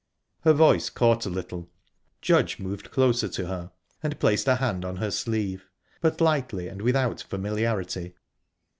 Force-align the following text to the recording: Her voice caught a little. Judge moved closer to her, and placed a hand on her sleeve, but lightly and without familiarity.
Her 0.39 0.53
voice 0.53 0.89
caught 0.89 1.27
a 1.27 1.29
little. 1.29 1.69
Judge 2.23 2.57
moved 2.57 2.89
closer 2.89 3.27
to 3.27 3.45
her, 3.45 3.71
and 4.01 4.19
placed 4.19 4.47
a 4.47 4.55
hand 4.55 4.83
on 4.83 4.95
her 4.95 5.11
sleeve, 5.11 5.67
but 6.01 6.19
lightly 6.19 6.67
and 6.67 6.81
without 6.81 7.21
familiarity. 7.21 8.15